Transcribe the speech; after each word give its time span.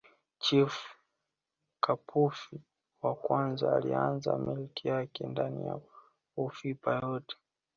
Chifu 0.43 0.89
Kapufi 1.83 2.57
wa 3.01 3.15
Kwanza 3.15 3.75
alianza 3.75 4.37
milki 4.37 4.87
yake 4.87 5.27
ndani 5.27 5.65
ya 5.65 5.79
Ufipa 6.37 6.95
yote 6.95 7.35